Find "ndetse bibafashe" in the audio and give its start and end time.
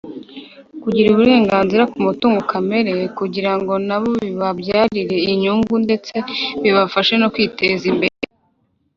5.85-7.13